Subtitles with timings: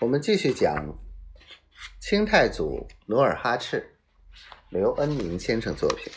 [0.00, 0.98] 我们继续讲
[2.00, 3.96] 清太祖努尔哈赤，
[4.68, 6.12] 刘恩明先生作品。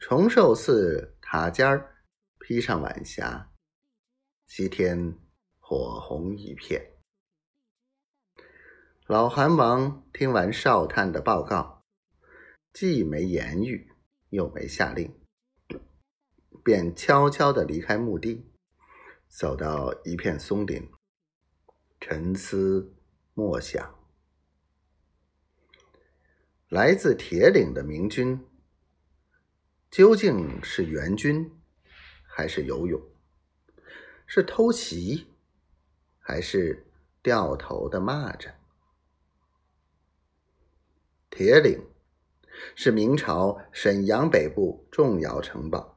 [0.00, 2.02] 崇寿寺塔尖儿
[2.40, 3.52] 披上晚霞，
[4.48, 5.16] 西天
[5.60, 6.84] 火红一片。
[9.06, 11.84] 老韩王听完少探的报告，
[12.72, 13.92] 既没言语，
[14.30, 15.20] 又没下令，
[16.64, 18.50] 便悄悄的离开墓地。
[19.30, 20.90] 走到一片松林，
[22.00, 22.92] 沉思
[23.32, 23.96] 默想。
[26.68, 28.44] 来自铁岭的明军，
[29.88, 31.48] 究竟是援军，
[32.24, 33.00] 还是游勇？
[34.26, 35.28] 是偷袭，
[36.18, 36.84] 还是
[37.22, 38.52] 掉头的蚂蚱？
[41.30, 41.80] 铁岭
[42.74, 45.96] 是明朝沈阳北部重要城堡。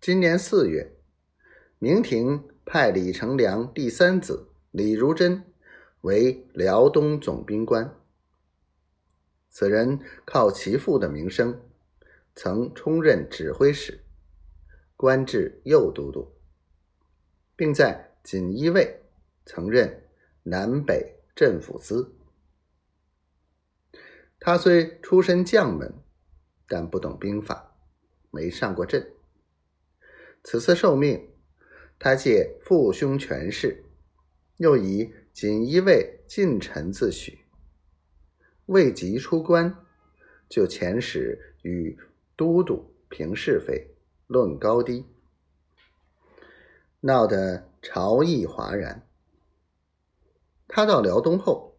[0.00, 0.90] 今年四月。
[1.84, 5.44] 明廷派李成梁第三子李如珍
[6.00, 7.94] 为辽东总兵官。
[9.50, 11.60] 此人靠其父的名声，
[12.34, 14.02] 曾充任指挥使，
[14.96, 16.32] 官至右都督，
[17.54, 19.02] 并在锦衣卫
[19.44, 20.08] 曾任
[20.42, 22.14] 南北镇抚司。
[24.40, 25.92] 他虽出身将门，
[26.66, 27.76] 但不懂兵法，
[28.30, 29.12] 没上过阵。
[30.42, 31.28] 此次受命。
[31.98, 33.84] 他借父兄权势，
[34.58, 37.38] 又以锦衣卫近臣自诩，
[38.66, 39.76] 未及出关，
[40.48, 41.98] 就遣使与
[42.36, 43.94] 都督评是非、
[44.26, 45.06] 论高低，
[47.00, 49.06] 闹得朝议哗然。
[50.68, 51.78] 他到辽东后，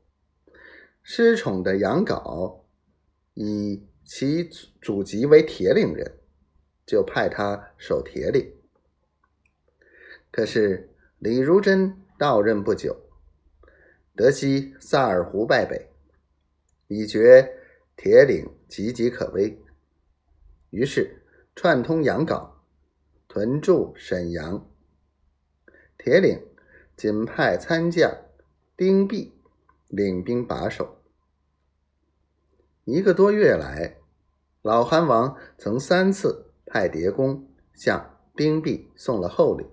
[1.04, 2.62] 失宠的杨镐
[3.34, 4.44] 以其
[4.82, 6.20] 祖籍为铁岭人，
[6.86, 8.54] 就派他守铁岭。
[10.36, 12.94] 可是李如珍到任不久，
[14.18, 15.90] 得悉萨尔浒败北，
[16.90, 17.54] 已觉
[17.96, 19.58] 铁岭岌岌可危，
[20.72, 21.24] 于是
[21.56, 22.50] 串通杨镐，
[23.30, 24.70] 屯驻沈阳。
[25.98, 26.46] 铁岭
[26.98, 28.14] 仅派参将
[28.76, 29.40] 丁弼
[29.88, 31.02] 领兵把守。
[32.84, 34.00] 一个多月来，
[34.62, 39.66] 老韩王曾三次派谍公向丁弼送了厚礼。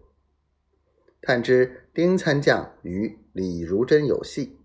[1.24, 4.58] 探知丁参将与李如珍有隙。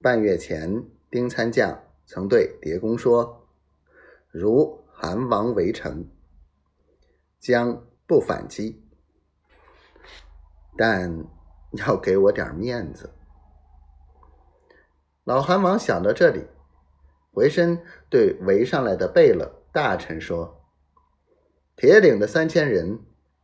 [0.00, 3.46] 半月前，丁参将曾对叠公说
[4.32, 6.10] ：“如韩王围城，
[7.38, 8.82] 将不反击，
[10.76, 11.26] 但
[11.78, 13.08] 要给我点面子。”
[15.22, 16.44] 老韩王想到这里，
[17.32, 20.60] 回身对围上来的贝勒大臣说
[21.76, 22.98] ：“铁岭的三千人。”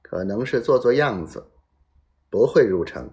[0.08, 1.50] 可能是做做样子
[2.30, 3.10] 不会入城。